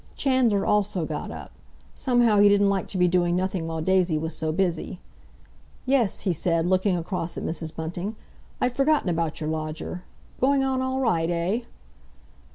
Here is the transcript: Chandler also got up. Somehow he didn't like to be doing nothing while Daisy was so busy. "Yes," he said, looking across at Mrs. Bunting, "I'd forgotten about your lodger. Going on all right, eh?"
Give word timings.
Chandler 0.15 0.65
also 0.65 1.05
got 1.05 1.29
up. 1.29 1.51
Somehow 1.93 2.39
he 2.39 2.49
didn't 2.49 2.71
like 2.71 2.87
to 2.87 2.97
be 2.97 3.07
doing 3.07 3.35
nothing 3.35 3.67
while 3.67 3.81
Daisy 3.81 4.17
was 4.17 4.35
so 4.35 4.51
busy. 4.51 4.99
"Yes," 5.85 6.21
he 6.21 6.33
said, 6.33 6.65
looking 6.65 6.97
across 6.97 7.37
at 7.37 7.43
Mrs. 7.45 7.75
Bunting, 7.75 8.15
"I'd 8.59 8.75
forgotten 8.75 9.09
about 9.09 9.39
your 9.39 9.51
lodger. 9.51 10.01
Going 10.39 10.63
on 10.63 10.81
all 10.81 11.01
right, 11.01 11.29
eh?" 11.29 11.59